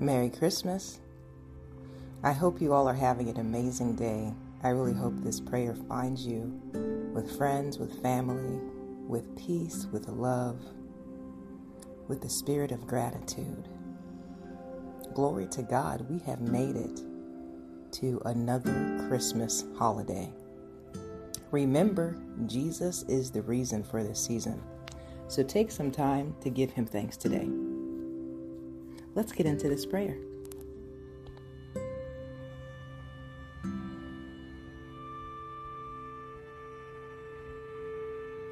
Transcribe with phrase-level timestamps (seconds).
[0.00, 1.00] Merry Christmas.
[2.22, 4.32] I hope you all are having an amazing day.
[4.62, 6.60] I really hope this prayer finds you
[7.12, 8.60] with friends, with family,
[9.08, 10.60] with peace, with love,
[12.06, 13.66] with the spirit of gratitude.
[15.14, 17.02] Glory to God, we have made it
[17.94, 20.32] to another Christmas holiday.
[21.50, 24.62] Remember, Jesus is the reason for this season.
[25.26, 27.48] So take some time to give him thanks today.
[29.18, 30.16] Let's get into this prayer.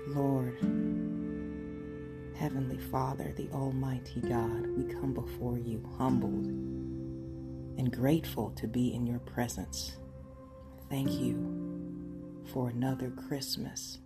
[0.08, 0.58] Lord,
[2.34, 6.46] Heavenly Father, the Almighty God, we come before you humbled
[7.78, 9.98] and grateful to be in your presence.
[10.90, 14.00] Thank you for another Christmas.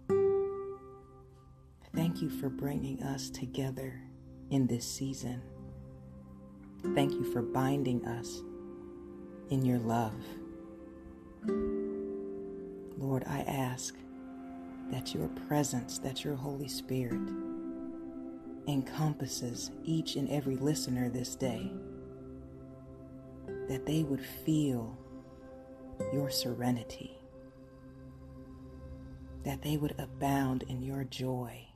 [1.95, 3.98] Thank you for bringing us together
[4.51, 5.40] in this season.
[6.95, 8.42] Thank you for binding us
[9.50, 10.14] in your love.
[12.98, 13.95] Lord, I ask
[14.90, 17.20] that your presence, that your Holy Spirit
[18.66, 21.70] encompasses each and every listener this day,
[23.68, 24.98] that they would feel
[26.12, 27.16] your serenity,
[29.45, 31.66] that they would abound in your joy,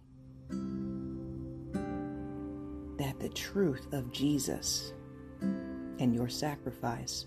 [3.18, 4.92] that the truth of Jesus
[5.40, 7.26] and your sacrifice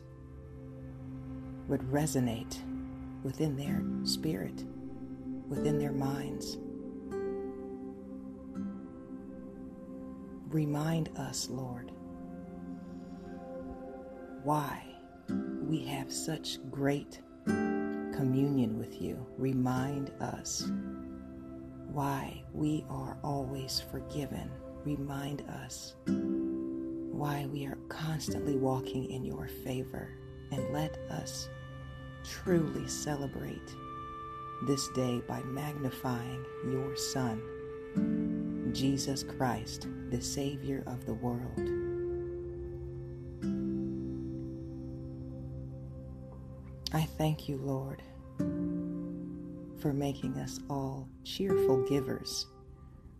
[1.67, 2.57] would resonate
[3.23, 4.63] within their spirit
[5.47, 6.57] within their minds.
[10.49, 11.91] Remind us, Lord,
[14.43, 14.83] why
[15.61, 19.25] we have such great communion with you.
[19.37, 20.69] Remind us
[21.91, 24.49] why we are always forgiven.
[24.87, 30.07] Remind us why we are constantly walking in your favor.
[30.53, 31.49] And let us
[32.23, 33.75] truly celebrate
[34.65, 41.69] this day by magnifying your Son, Jesus Christ, the Savior of the world.
[46.93, 48.01] I thank you, Lord,
[49.81, 52.45] for making us all cheerful givers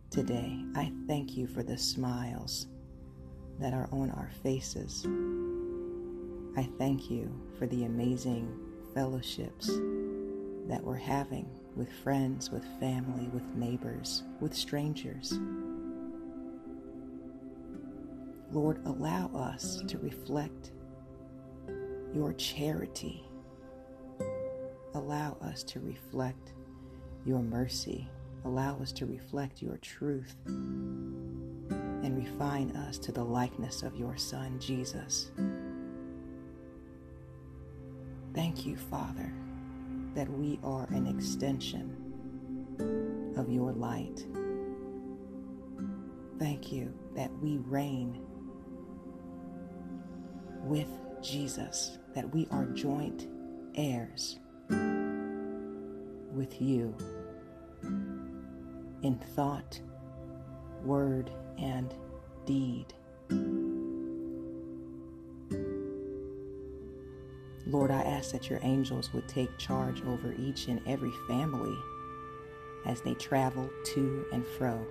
[0.10, 0.58] today.
[0.76, 2.68] I thank you for the smiles
[3.60, 5.06] that are on our faces.
[6.58, 8.52] I thank you for the amazing
[8.94, 9.68] fellowships
[10.68, 15.40] that we're having with friends, with family, with neighbors, with strangers.
[18.52, 20.72] Lord, allow us to reflect
[22.14, 23.24] your charity.
[24.94, 26.54] Allow us to reflect
[27.26, 28.10] your mercy.
[28.48, 34.58] Allow us to reflect your truth and refine us to the likeness of your Son,
[34.60, 35.32] Jesus.
[38.34, 39.32] Thank you, Father
[40.18, 41.96] that we are an extension
[43.38, 44.26] of your light.
[46.40, 48.20] Thank you that we reign
[50.64, 50.90] with
[51.22, 53.28] Jesus, that we are joint
[53.76, 54.40] heirs
[56.34, 56.98] with you
[59.08, 59.80] in thought,
[60.84, 61.94] word, and
[62.46, 62.94] deed.
[67.66, 71.76] Lord, I ask that your angels would take charge over each and every family
[72.86, 74.86] as they travel to and fro.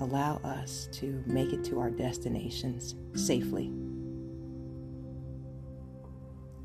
[0.00, 3.68] Allow us to make it to our destinations safely.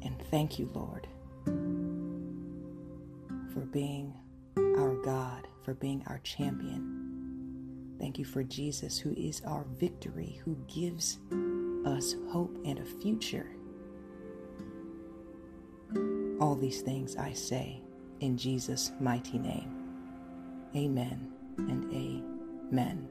[0.02, 1.08] And thank you, Lord,
[3.54, 4.14] for being
[4.78, 7.96] our God, for being our champion.
[8.00, 11.20] Thank you for Jesus, who is our victory, who gives
[11.86, 13.48] us hope and a future.
[16.40, 17.82] All these things I say
[18.20, 19.72] in Jesus' mighty name.
[20.76, 23.08] Amen and amen.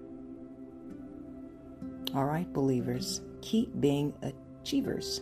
[2.15, 4.13] All right, believers, keep being
[4.63, 5.21] achievers,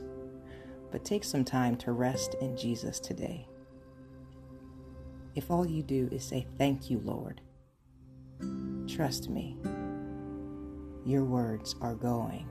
[0.91, 3.47] but take some time to rest in Jesus today.
[5.39, 7.41] If all you do is say, Thank you, Lord,
[8.89, 9.57] trust me,
[11.07, 12.49] your words are going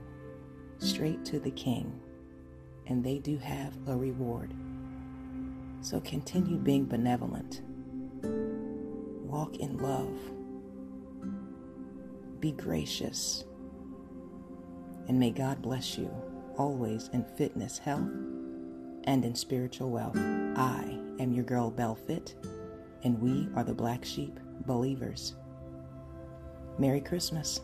[0.78, 2.00] straight to the King,
[2.86, 4.54] and they do have a reward.
[5.82, 7.60] So continue being benevolent.
[8.22, 10.18] Walk in love.
[12.40, 13.44] Be gracious.
[15.08, 16.10] And may God bless you
[16.56, 18.08] always in fitness, health,
[19.04, 20.16] and in spiritual wealth.
[20.16, 22.34] I am your girl, Bell Fit,
[23.04, 25.34] and we are the Black Sheep Believers.
[26.78, 27.60] Merry Christmas.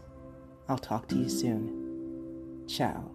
[0.68, 2.64] I'll talk to you soon.
[2.66, 3.10] Ciao.